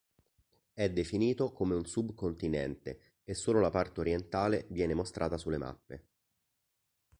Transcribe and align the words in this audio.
È 0.73 0.89
definito 0.89 1.51
come 1.51 1.75
un 1.75 1.85
subcontinente 1.85 3.19
e 3.23 3.35
solo 3.35 3.59
la 3.59 3.69
parte 3.69 3.99
orientale 3.99 4.65
viene 4.69 4.95
mostrata 4.95 5.37
sulle 5.37 5.59
mappe. 5.59 6.05